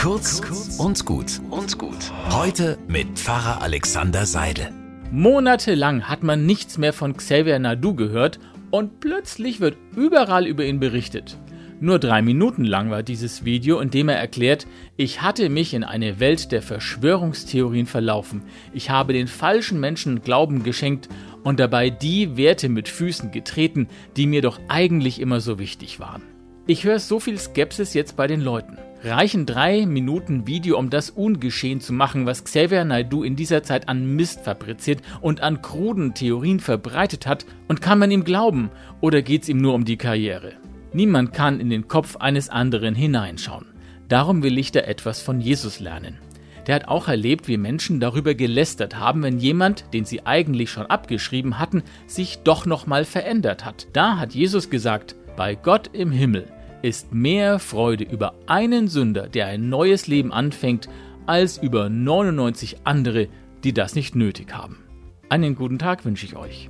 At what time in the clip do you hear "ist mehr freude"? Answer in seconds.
56.82-58.04